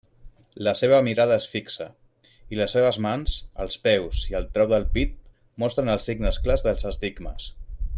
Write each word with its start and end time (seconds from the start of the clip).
La 0.67 0.71
seva 0.77 1.01
mirada 1.07 1.35
és 1.41 1.45
fi 1.51 1.61
xa, 1.73 1.87
i 2.55 2.59
les 2.61 2.75
seves 2.77 2.99
mans, 3.07 3.37
els 3.67 3.79
peus 3.87 4.25
i 4.33 4.41
el 4.41 4.51
trau 4.57 4.73
del 4.75 4.91
pit 4.99 5.15
mostren 5.67 5.97
els 5.97 6.11
signes 6.13 6.45
clars 6.47 6.69
dels 6.71 6.93
estigmes. 6.95 7.51